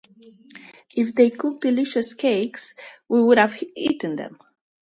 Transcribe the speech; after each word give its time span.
If 0.95 1.13
they 1.13 1.29
cooked 1.29 1.61
delisious 1.63 2.17
cakes, 2.17 2.73
we 3.07 3.21
would 3.23 3.37
have 3.37 3.61
eaten 3.75 4.15
them. 4.15 4.39